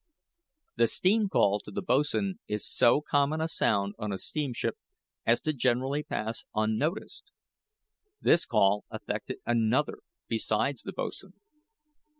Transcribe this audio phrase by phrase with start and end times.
[0.77, 4.79] The steam call to the boatswain is so common a sound on a steamship
[5.27, 7.31] as to generally pass unnoticed.
[8.19, 11.33] This call affected another besides the boatswain.